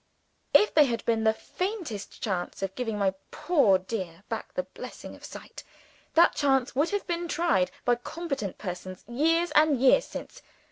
[0.55, 5.13] If there had been the faintest chance of giving my poor dear back the blessing
[5.15, 5.63] of sight,
[6.15, 10.41] that chance would have been tried by competent persons years and years since.